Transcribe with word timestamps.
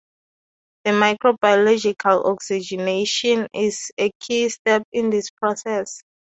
The 0.85 0.93
microbiological 0.93 2.25
oxygenation 2.25 3.47
is 3.53 3.91
a 3.99 4.09
key 4.19 4.49
step 4.49 4.81
in 4.91 5.11
this 5.11 5.29
process. 5.29 6.01